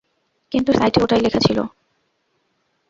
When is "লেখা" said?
1.21-1.39